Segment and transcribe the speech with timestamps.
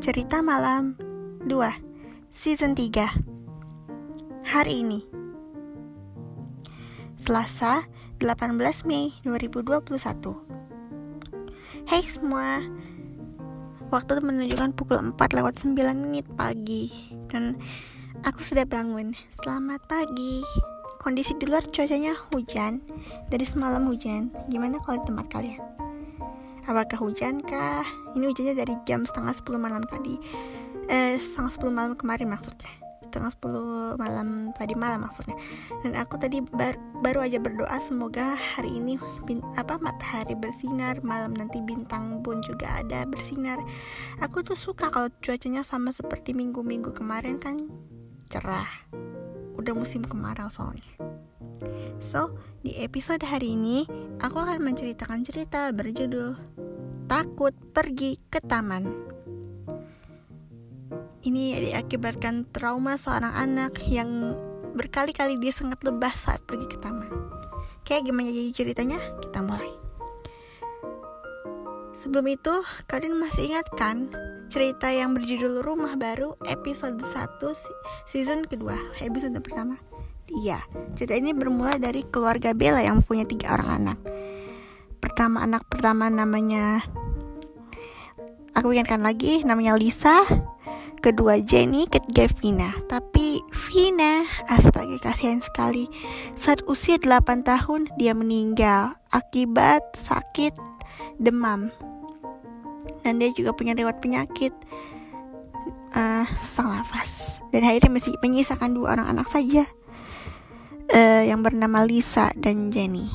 [0.00, 0.96] Cerita Malam
[1.44, 5.04] 2 Season 3 Hari ini.
[7.20, 7.84] Selasa
[8.16, 9.84] 18 Mei 2021
[11.84, 12.64] Hai semua.
[13.92, 16.88] Waktu menunjukkan pukul 4 lewat 9 menit pagi.
[17.28, 17.60] Dan
[18.24, 19.12] aku sudah bangun.
[19.28, 20.40] Selamat pagi.
[21.04, 22.80] Kondisi di luar cuacanya hujan.
[23.28, 24.32] Dari semalam hujan.
[24.48, 25.89] Gimana kalau di tempat kalian?
[26.70, 27.82] Apakah hujan kah?
[28.14, 30.14] Ini hujannya dari jam setengah 10 malam tadi.
[30.86, 32.70] Eh setengah 10 malam kemarin maksudnya.
[33.02, 35.34] Setengah 10 malam tadi malam maksudnya.
[35.82, 41.34] Dan aku tadi bar, baru aja berdoa Semoga hari ini bin, apa matahari bersinar Malam
[41.34, 43.58] nanti bintang pun juga ada bersinar.
[44.22, 47.58] Aku tuh suka kalau cuacanya sama seperti minggu-minggu kemarin kan.
[48.30, 48.70] Cerah.
[49.58, 50.94] Udah musim kemarau soalnya.
[52.00, 52.32] So,
[52.64, 53.84] di episode hari ini,
[54.24, 56.49] aku akan menceritakan cerita berjudul
[57.10, 58.86] Takut Pergi ke Taman.
[61.26, 64.38] Ini diakibatkan trauma seorang anak yang
[64.78, 67.10] berkali-kali dia sangat lebah saat pergi ke taman.
[67.82, 69.02] Kayak gimana jadi ceritanya?
[69.18, 69.74] Kita mulai.
[71.98, 72.54] Sebelum itu,
[72.86, 74.06] kalian masih ingat kan
[74.46, 77.42] cerita yang berjudul Rumah Baru episode 1
[78.06, 79.82] season kedua, episode pertama?
[80.30, 80.62] Iya,
[80.94, 83.98] cerita ini bermula dari keluarga Bella yang punya tiga orang anak.
[85.02, 86.80] Pertama anak pertama namanya,
[88.54, 90.24] aku ingatkan lagi, namanya Lisa.
[91.00, 92.76] Kedua Jenny, ketiga Vina.
[92.84, 95.88] Tapi Vina, astaga kasihan sekali.
[96.36, 100.52] Saat usia 8 tahun dia meninggal akibat sakit
[101.16, 101.72] demam.
[103.00, 104.52] Dan dia juga punya riwayat penyakit
[105.96, 107.40] uh, sesak nafas.
[107.48, 109.64] Dan akhirnya masih menyisakan dua orang anak saja
[110.92, 113.08] uh, yang bernama Lisa dan Jenny.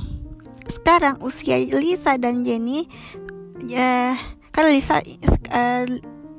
[0.66, 2.89] Sekarang usia Lisa dan Jenny,
[3.77, 4.16] uh,
[4.56, 5.03] kan Lisa
[5.52, 5.84] uh,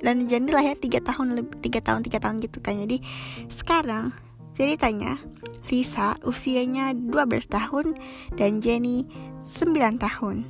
[0.00, 2.81] dan Jenny lahir tiga tahun lebih tiga tahun tiga tahun gitu kan.
[2.81, 3.05] Jadi
[3.53, 4.16] sekarang
[4.56, 5.21] ceritanya
[5.69, 7.12] Lisa usianya 12
[7.53, 7.93] tahun
[8.41, 9.04] dan Jenny
[9.44, 10.49] 9 tahun.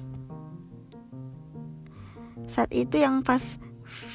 [2.47, 3.59] Saat itu yang pas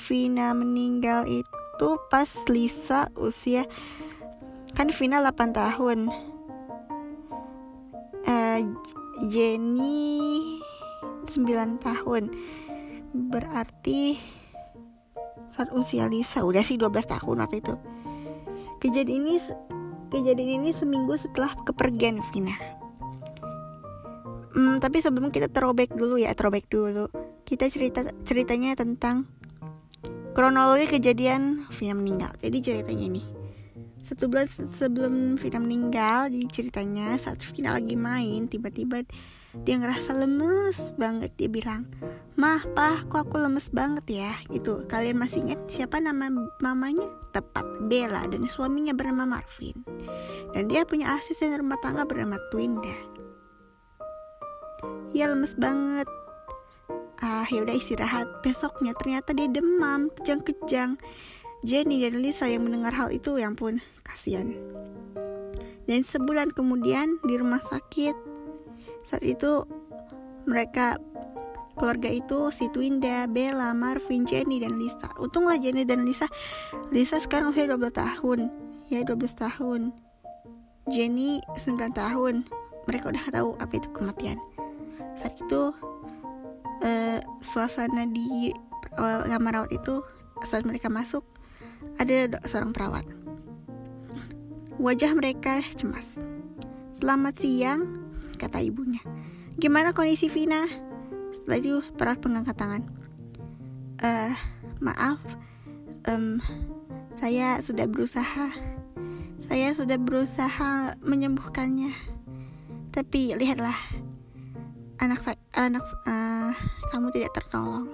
[0.07, 3.67] Vina meninggal itu pas Lisa usia
[4.71, 6.07] kan Vina 8 tahun
[8.23, 8.59] uh,
[9.27, 10.15] Jenny
[11.27, 12.23] 9 tahun
[13.11, 14.15] berarti
[15.51, 17.75] saat usia Lisa udah sih 12 tahun waktu itu.
[18.81, 19.35] Kejadian ini
[20.09, 22.55] kejadian ini seminggu setelah kepergian Vina.
[24.51, 27.07] Hmm, tapi sebelum kita throwback dulu ya throwback dulu.
[27.47, 29.27] Kita cerita ceritanya tentang
[30.31, 32.31] kronologi kejadian Vina meninggal.
[32.39, 33.21] Jadi ceritanya
[34.01, 39.05] satu bulan sebelum Vina meninggal jadi ceritanya saat Vina lagi main tiba-tiba
[39.51, 41.83] dia ngerasa lemes banget dia bilang
[42.39, 44.33] mah pah kok aku lemes banget ya?
[44.49, 44.87] Gitu.
[44.87, 46.31] Kalian masih ingat siapa nama
[46.63, 47.05] mamanya?
[47.31, 49.77] Tepat Bella dan suaminya bernama Marvin.
[50.55, 52.97] Dan dia punya asisten rumah tangga bernama Twinda.
[55.13, 56.09] Ya lemes banget.
[57.21, 58.27] Ah ya udah istirahat.
[58.41, 60.97] Besoknya ternyata dia demam kejang-kejang.
[61.61, 64.49] Jenny dan Lisa yang mendengar hal itu yang pun kasihan.
[65.85, 68.30] Dan sebulan kemudian di rumah sakit
[69.05, 69.65] saat itu
[70.45, 70.97] mereka
[71.75, 75.09] keluarga itu si Twinda, Bella, Marvin, Jenny dan Lisa.
[75.17, 76.29] Untunglah Jenny dan Lisa
[76.93, 78.39] Lisa sekarang usia 12 tahun.
[78.91, 79.95] Ya 12 tahun.
[80.91, 82.45] Jenny 9 tahun.
[82.85, 84.37] Mereka udah tahu apa itu kematian.
[85.17, 85.73] Saat itu
[86.83, 88.51] uh, suasana di
[88.97, 90.03] kamar rawat itu
[90.43, 91.23] saat mereka masuk
[91.97, 93.05] ada seorang perawat.
[94.81, 96.17] Wajah mereka cemas.
[96.91, 98.10] Selamat siang,
[98.41, 98.97] kata ibunya.
[99.61, 100.65] Gimana kondisi Vina?
[101.29, 102.83] Setelah itu perawat pengangkat tangan.
[104.01, 104.33] Uh,
[104.81, 105.21] maaf,
[106.09, 106.41] um,
[107.13, 108.49] saya sudah berusaha.
[109.37, 111.93] Saya sudah berusaha menyembuhkannya.
[112.89, 113.77] Tapi lihatlah,
[114.97, 116.51] anak anak uh,
[116.89, 117.85] kamu tidak tertolong.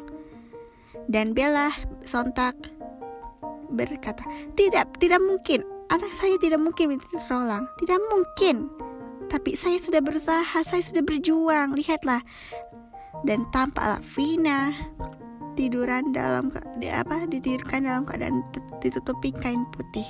[1.07, 1.71] Dan Bella
[2.03, 2.55] sontak
[3.71, 4.23] berkata,
[4.55, 5.63] "Tidak, tidak mungkin.
[5.87, 7.63] Anak saya tidak mungkin minta tolong.
[7.79, 8.67] Tidak mungkin.
[9.27, 11.75] Tapi saya sudah berusaha, saya sudah berjuang.
[11.75, 12.23] Lihatlah."
[13.25, 14.73] Dan tampaklah Vina
[15.57, 18.45] tiduran dalam di apa ditidurkan dalam keadaan
[18.77, 20.05] ditutupi kain putih.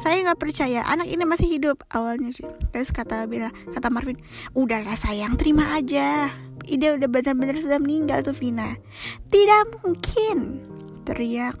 [0.00, 2.32] Saya nggak percaya anak ini masih hidup awalnya.
[2.72, 4.16] Terus kata Bella, kata Marvin,
[4.56, 6.32] udahlah sayang terima aja.
[6.64, 8.80] Ide udah benar-benar sudah meninggal tuh Vina.
[9.28, 10.62] Tidak mungkin
[11.04, 11.58] teriak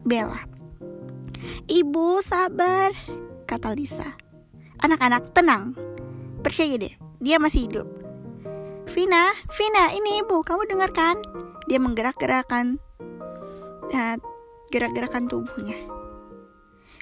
[0.00, 0.48] Bella.
[1.68, 2.94] Ibu sabar,
[3.44, 4.16] kata Lisa.
[4.82, 5.76] Anak-anak tenang,
[6.42, 7.86] percaya deh, dia masih hidup.
[8.90, 11.16] Vina, Vina, ini ibu, kamu dengar kan?
[11.70, 12.76] Dia menggerak-gerakan
[13.94, 14.16] uh,
[14.68, 15.78] gerak-gerakan tubuhnya.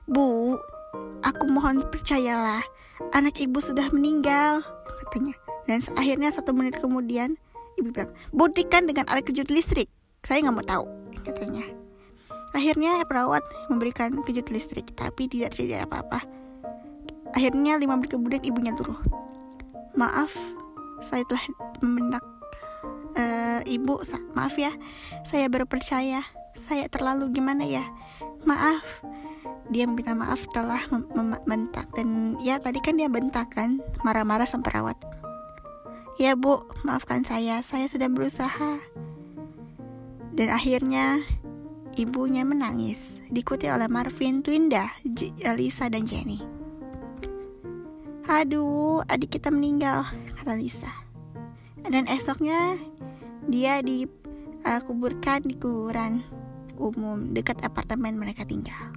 [0.06, 0.58] Bu,
[1.24, 2.62] aku mohon percayalah,
[3.16, 4.62] anak ibu sudah meninggal,
[5.06, 5.34] katanya.
[5.66, 7.38] Dan akhirnya satu menit kemudian,
[7.78, 9.90] ibu bilang, buktikan dengan alat kejut listrik.
[10.22, 10.84] Saya nggak mau tahu,
[11.26, 11.66] katanya.
[12.52, 13.42] Akhirnya perawat
[13.72, 16.41] memberikan kejut listrik, tapi tidak terjadi apa-apa.
[17.32, 19.00] Akhirnya lima menit kemudian ibunya turun.
[19.96, 20.36] Maaf,
[21.04, 21.44] saya telah
[21.80, 22.24] membentak
[23.16, 24.00] uh, ibu.
[24.36, 24.72] Maaf ya,
[25.24, 26.24] saya baru percaya.
[26.52, 27.84] Saya terlalu gimana ya?
[28.44, 28.84] Maaf.
[29.72, 30.84] Dia meminta maaf telah
[31.16, 35.00] membentak dan ya tadi kan dia bentak kan, marah-marah sama perawat.
[36.20, 38.84] Ya bu, maafkan saya, saya sudah berusaha.
[40.36, 41.24] Dan akhirnya
[41.96, 45.32] ibunya menangis, diikuti oleh Marvin, Twinda, J
[45.88, 46.61] dan Jenny.
[48.30, 50.06] Aduh, adik kita meninggal,
[50.38, 50.92] kata Lisa.
[51.82, 52.78] Dan esoknya
[53.50, 56.22] dia dikuburkan uh, di kuburan
[56.78, 58.94] umum dekat apartemen mereka tinggal.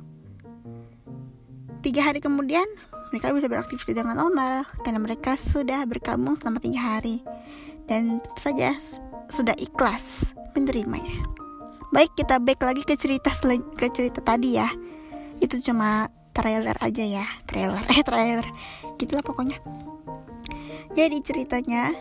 [1.81, 2.65] Tiga hari kemudian,
[3.09, 7.25] mereka bisa beraktivitas dengan normal karena mereka sudah berkabung selama tiga hari
[7.89, 8.77] dan tentu saja
[9.33, 11.25] sudah ikhlas menerimanya.
[11.89, 13.33] Baik, kita back lagi ke cerita
[13.77, 14.69] ke cerita tadi ya.
[15.41, 17.79] Itu cuma trailer aja ya, trailer.
[17.95, 18.47] Eh, trailer.
[18.99, 19.57] Gitulah pokoknya.
[20.91, 21.95] Jadi ceritanya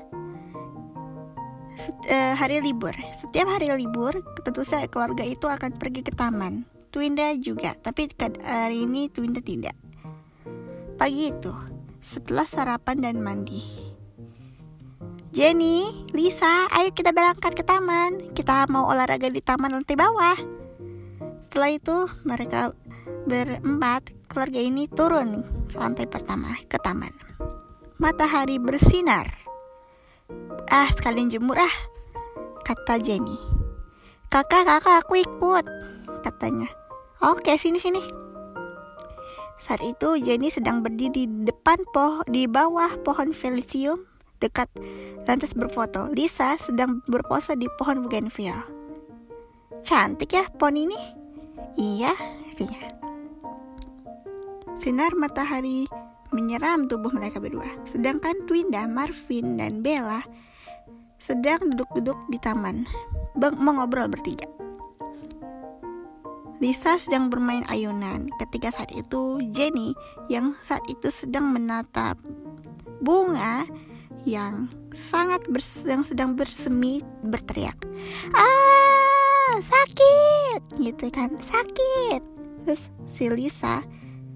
[2.10, 2.94] uh, hari libur.
[3.14, 6.66] Setiap hari libur, tentu saja keluarga itu akan pergi ke taman.
[6.94, 8.06] Twinda juga, tapi
[8.38, 9.74] hari ini Twinda tidak.
[10.94, 11.50] Pagi itu,
[11.98, 13.66] setelah sarapan dan mandi,
[15.34, 18.30] Jenny, Lisa, ayo kita berangkat ke taman.
[18.30, 20.38] Kita mau olahraga di taman lantai bawah.
[21.42, 22.70] Setelah itu, mereka
[23.26, 27.14] berempat, keluarga ini turun ke lantai pertama ke taman.
[28.02, 29.30] Matahari bersinar.
[30.66, 31.70] Ah, sekalian jemur ah,
[32.66, 33.38] kata Jenny.
[34.26, 35.62] Kakak, kakak, aku ikut,
[36.26, 36.66] katanya.
[37.22, 38.02] Oke, sini, sini.
[39.62, 44.02] Saat itu Jenny sedang berdiri di depan poh di bawah pohon Felicium
[44.42, 44.66] dekat
[45.30, 46.10] lantas berfoto.
[46.10, 48.66] Lisa sedang berpose di pohon bougainville.
[49.86, 50.98] Cantik ya pohon ini?
[51.78, 52.10] Iya,
[52.58, 53.03] iya.
[54.74, 55.86] Sinar matahari
[56.34, 57.68] menyeram tubuh mereka berdua.
[57.86, 60.22] Sedangkan Twinda, Marvin, dan Bella
[61.18, 62.84] sedang duduk-duduk di taman,
[63.38, 64.44] mengobrol bertiga.
[66.62, 69.92] Lisa sedang bermain ayunan ketika saat itu Jenny
[70.32, 72.16] yang saat itu sedang menatap
[73.04, 73.68] bunga
[74.24, 77.76] yang sangat bers yang sedang bersemi berteriak
[78.32, 82.22] ah sakit gitu kan sakit
[82.64, 83.84] terus si Lisa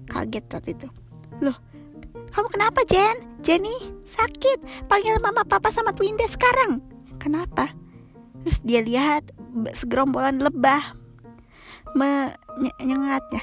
[0.09, 0.89] kaget saat itu.
[1.39, 1.55] Loh
[2.29, 3.25] kamu kenapa Jen?
[3.41, 3.73] Jenny
[4.05, 4.85] sakit.
[4.85, 6.81] Panggil mama papa sama Twinda sekarang.
[7.17, 7.73] Kenapa?
[8.45, 9.33] Terus dia lihat
[9.73, 10.95] segerombolan lebah.
[11.97, 13.41] Menyengatnya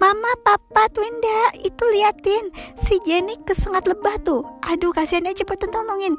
[0.00, 2.48] Mama, Papa, Twinda, itu liatin.
[2.80, 4.40] Si Jenny kesengat lebah tuh.
[4.64, 6.16] Aduh, kasihan aja cepetan tolongin.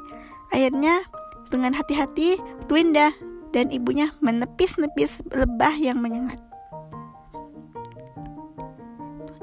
[0.54, 1.02] Akhirnya
[1.50, 2.38] dengan hati-hati
[2.70, 3.10] Twinda
[3.50, 6.38] dan ibunya menepis-nepis lebah yang menyengat.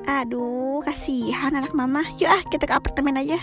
[0.03, 2.03] Aduh, kasihan anak mama.
[2.19, 3.39] Yuk ah, kita ke apartemen aja.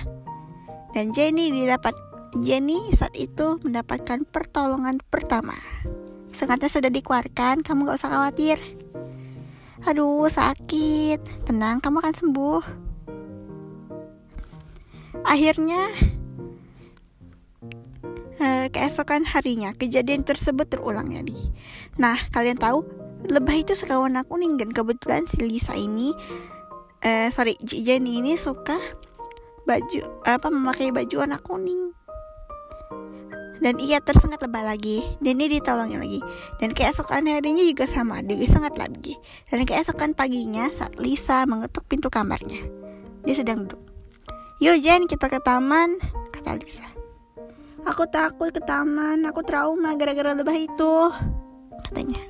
[0.92, 1.96] Dan Jenny didapat
[2.38, 5.56] Jenny saat itu mendapatkan pertolongan pertama.
[6.31, 8.58] Sengatnya sudah dikeluarkan, kamu gak usah khawatir.
[9.88, 11.48] Aduh, sakit.
[11.48, 12.62] Tenang, kamu akan sembuh.
[15.26, 15.90] Akhirnya,
[18.40, 21.36] uh, keesokan harinya, kejadian tersebut terulang jadi.
[21.98, 22.86] Nah, kalian tahu,
[23.29, 26.17] lebah itu suka warna kuning dan kebetulan si Lisa ini,
[27.05, 28.79] uh, sorry, Jenny ini suka
[29.69, 31.93] baju apa memakai baju warna kuning.
[33.60, 35.05] Dan ia tersengat lebah lagi.
[35.20, 36.24] Dan dia ditolongnya lagi.
[36.56, 39.20] Dan keesokan harinya juga sama dia disengat lagi.
[39.53, 42.81] Dan keesokan paginya saat Lisa mengetuk pintu kamarnya
[43.24, 43.81] dia sedang duduk.
[44.60, 46.00] Yuk Jen kita ke taman
[46.32, 46.89] kata Lisa.
[47.89, 50.94] Aku takut ke taman aku trauma gara-gara lebah itu
[51.89, 52.20] katanya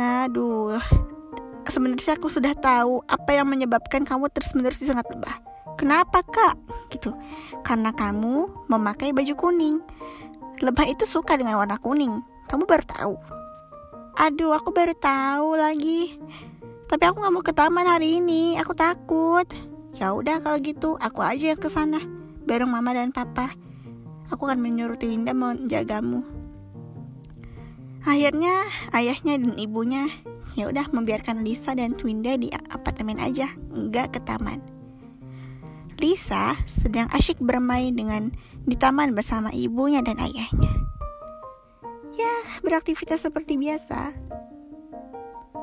[0.00, 0.80] aduh
[1.68, 6.60] sebenarnya aku sudah tahu apa yang menyebabkan kamu terus menerus disengat lebah Kenapa kak?
[6.92, 7.08] Gitu.
[7.64, 9.80] Karena kamu memakai baju kuning.
[10.60, 12.20] Lebah itu suka dengan warna kuning.
[12.52, 13.14] Kamu baru tahu.
[14.20, 16.20] Aduh, aku baru tahu lagi.
[16.84, 18.60] Tapi aku nggak mau ke taman hari ini.
[18.60, 19.48] Aku takut.
[19.96, 21.96] Ya udah kalau gitu, aku aja yang ke sana
[22.44, 23.56] bareng mama dan papa.
[24.28, 26.39] Aku akan menyuruh Twinda menjagamu.
[28.00, 28.64] Akhirnya
[28.96, 30.08] ayahnya dan ibunya
[30.56, 34.60] ya udah membiarkan Lisa dan Twinda di apartemen aja, nggak ke taman.
[36.00, 38.32] Lisa sedang asyik bermain dengan
[38.64, 40.72] di taman bersama ibunya dan ayahnya.
[42.16, 44.12] ya beraktivitas seperti biasa.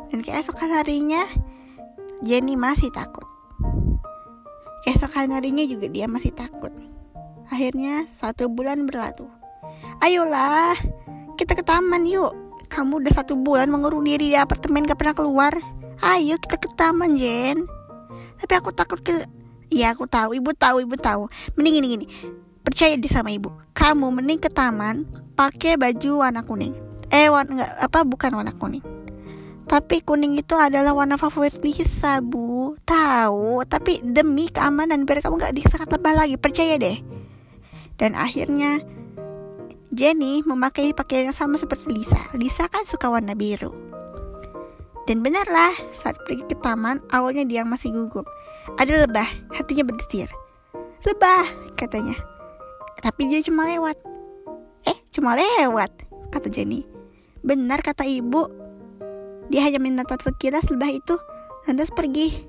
[0.10, 1.26] Dan keesokan harinya
[2.22, 3.26] Jenny masih takut.
[4.86, 6.72] Keesokan harinya juga dia masih takut.
[7.50, 9.30] Akhirnya satu bulan berlalu.
[10.02, 10.78] Ayolah,
[11.38, 12.34] kita ke taman yuk.
[12.68, 15.54] Kamu udah satu bulan mengurung diri di apartemen gak pernah keluar.
[16.02, 17.64] Ayo kita ke taman Jen.
[18.42, 19.14] Tapi aku takut ke
[19.68, 21.28] Iya aku tahu, ibu tahu, ibu tahu.
[21.60, 22.06] Mending gini gini.
[22.64, 23.52] Percaya di sama ibu.
[23.76, 25.04] Kamu mending ke taman
[25.36, 26.72] pakai baju warna kuning.
[27.12, 28.84] Eh, warna enggak apa bukan warna kuning.
[29.68, 32.80] Tapi kuning itu adalah warna favorit Lisa, Bu.
[32.88, 37.04] Tahu, tapi demi keamanan biar kamu gak disangat lebah lagi, percaya deh.
[38.00, 38.80] Dan akhirnya
[39.98, 42.22] Jenny memakai pakaian yang sama seperti Lisa.
[42.38, 43.74] Lisa kan suka warna biru.
[45.10, 48.30] Dan benarlah, saat pergi ke taman, awalnya dia masih gugup.
[48.78, 49.26] Ada lebah,
[49.58, 50.30] hatinya berdetir.
[51.02, 52.14] Lebah, katanya.
[53.02, 53.98] Tapi dia cuma lewat.
[54.86, 55.90] Eh, cuma lewat,
[56.30, 56.86] kata Jenny.
[57.42, 58.46] Benar kata ibu.
[59.50, 61.18] Dia hanya menatap sekilas lebah itu,
[61.66, 62.46] lantas pergi.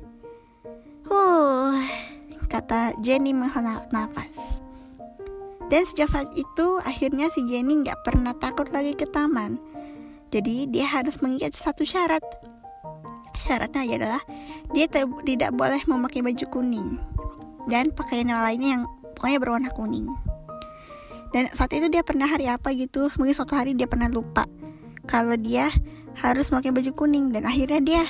[1.09, 1.81] Huh,
[2.53, 4.58] kata Jenny menghela nafas.
[5.69, 9.61] Dan sejak saat itu, akhirnya si Jenny nggak pernah takut lagi ke taman.
[10.33, 12.25] Jadi dia harus mengikat satu syarat.
[13.37, 14.23] Syaratnya adalah
[14.73, 14.89] dia
[15.25, 17.01] tidak boleh memakai baju kuning
[17.69, 18.83] dan pakaian yang lainnya yang
[19.17, 20.09] pokoknya berwarna kuning.
[21.33, 24.49] Dan saat itu dia pernah hari apa gitu, mungkin suatu hari dia pernah lupa
[25.05, 25.69] kalau dia
[26.17, 28.03] harus memakai baju kuning dan akhirnya dia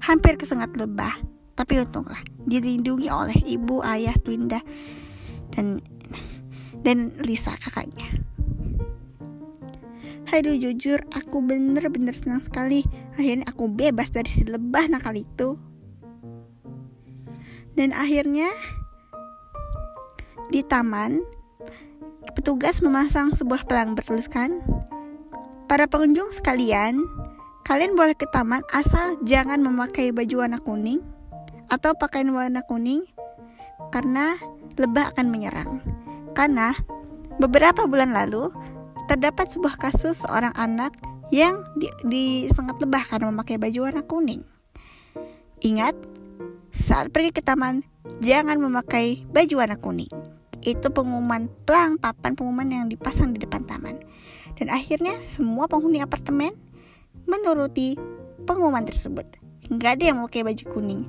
[0.00, 1.12] hampir kesengat lebah.
[1.54, 4.58] Tapi untunglah dilindungi oleh ibu, ayah, Twinda
[5.54, 5.78] dan
[6.84, 8.06] dan Lisa kakaknya.
[10.34, 12.84] Aduh jujur aku bener-bener senang sekali.
[13.14, 15.56] Akhirnya aku bebas dari si lebah nakal itu.
[17.74, 18.46] Dan akhirnya
[20.50, 21.26] Di taman
[22.38, 24.62] Petugas memasang sebuah pelang bertuliskan
[25.66, 27.02] Para pengunjung sekalian
[27.66, 31.02] Kalian boleh ke taman asal jangan memakai baju warna kuning
[31.66, 33.02] Atau pakaian warna kuning
[33.90, 34.38] Karena
[34.78, 35.93] lebah akan menyerang
[36.34, 36.74] Karena
[37.38, 38.50] beberapa bulan lalu
[39.06, 40.94] terdapat sebuah kasus seorang anak
[41.32, 44.42] yang di, disengat lebah karena memakai baju warna kuning.
[45.64, 45.96] Ingat,
[46.74, 47.86] saat pergi ke taman,
[48.20, 50.10] jangan memakai baju warna kuning.
[50.64, 54.00] Itu pengumuman pelang papan pengumuman yang dipasang di depan taman.
[54.54, 56.54] Dan akhirnya semua penghuni apartemen
[57.24, 57.96] menuruti
[58.44, 59.43] pengumuman tersebut.
[59.74, 61.02] Nggak ada yang memakai baju kuning.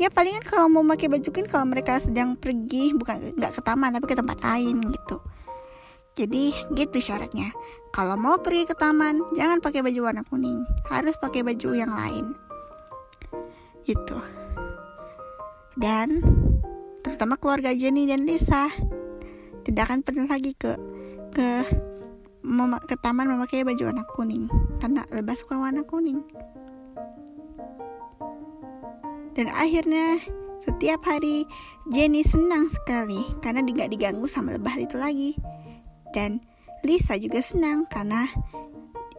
[0.00, 3.96] Ya palingan kalau mau pakai baju kuning kalau mereka sedang pergi bukan nggak ke taman
[3.96, 5.16] tapi ke tempat lain gitu.
[6.16, 7.52] Jadi gitu syaratnya.
[7.92, 10.64] Kalau mau pergi ke taman, jangan pakai baju warna kuning.
[10.88, 12.32] Harus pakai baju yang lain.
[13.84, 14.16] Gitu.
[15.76, 16.24] Dan
[17.04, 18.72] terutama keluarga Jenny dan Lisa
[19.68, 20.72] tidak akan pernah lagi ke
[21.36, 21.48] ke
[22.88, 24.48] ke taman memakai baju warna kuning
[24.80, 26.24] karena lebih suka warna kuning.
[29.36, 30.16] Dan akhirnya
[30.56, 31.44] setiap hari
[31.92, 35.36] Jenny senang sekali karena tidak diganggu sama lebah itu lagi
[36.16, 36.40] dan
[36.80, 38.24] Lisa juga senang karena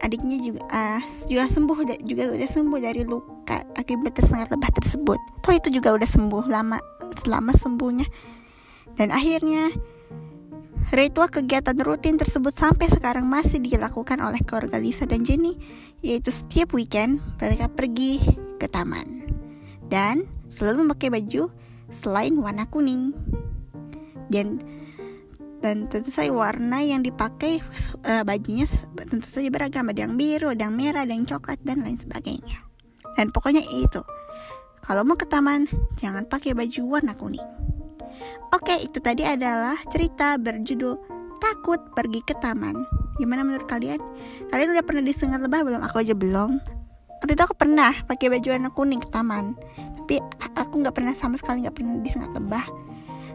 [0.02, 5.18] adiknya juga uh, juga sembuh juga udah sembuh dari luka akibat tersengat lebah tersebut.
[5.46, 6.78] Toh itu juga udah sembuh lama
[7.18, 8.06] selama sembuhnya.
[8.98, 9.70] Dan akhirnya
[10.90, 15.54] ritual kegiatan rutin tersebut sampai sekarang masih dilakukan oleh keluarga Lisa dan Jenny,
[16.02, 18.18] yaitu setiap weekend mereka pergi
[18.58, 19.17] ke taman
[19.88, 21.52] dan selalu memakai baju
[21.88, 23.16] selain warna kuning.
[24.28, 24.60] Dan
[25.58, 27.58] dan tentu saja warna yang dipakai
[28.06, 29.90] uh, bajunya tentu saja beragam.
[29.90, 32.62] Ada yang biru ada yang merah ada yang coklat dan lain sebagainya.
[33.18, 34.04] Dan pokoknya itu.
[34.84, 35.66] Kalau mau ke taman
[35.98, 37.44] jangan pakai baju warna kuning.
[38.54, 40.94] Oke itu tadi adalah cerita berjudul
[41.42, 42.86] takut pergi ke taman.
[43.18, 43.98] Gimana menurut kalian?
[44.48, 45.82] Kalian udah pernah disengat lebah belum?
[45.82, 46.77] Aku aja belum
[47.18, 49.58] waktu itu aku pernah pakai baju warna kuning ke taman.
[49.74, 50.22] Tapi
[50.54, 52.64] aku nggak pernah sama sekali nggak pernah disengat lebah.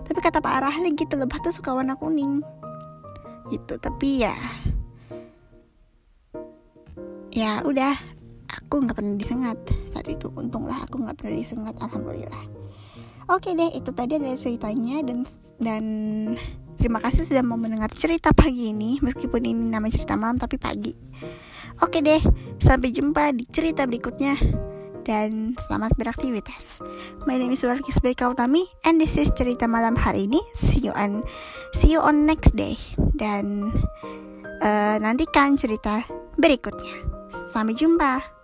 [0.07, 2.39] Tapi kata Pak Rahli gitu lebah tuh suka warna kuning.
[3.51, 4.33] Gitu tapi ya
[7.35, 7.91] ya udah
[8.47, 9.59] aku nggak pernah disengat
[9.91, 10.31] saat itu.
[10.31, 12.43] Untunglah aku nggak pernah disengat alhamdulillah.
[13.27, 15.27] Oke deh itu tadi ada ceritanya dan
[15.59, 15.83] dan
[16.79, 19.03] terima kasih sudah mau mendengar cerita pagi ini.
[19.03, 20.95] Meskipun ini nama cerita malam tapi pagi
[21.81, 22.21] oke deh
[22.61, 24.37] sampai jumpa di cerita berikutnya
[25.03, 26.79] dan selamat beraktivitas.
[27.27, 30.39] My name is Walkis Beka Utami and this is cerita malam hari ini.
[30.55, 31.23] See you on
[31.75, 32.79] see you on next day
[33.19, 33.71] dan
[34.63, 36.07] uh, nantikan cerita
[36.39, 37.03] berikutnya.
[37.51, 38.42] Sampai jumpa.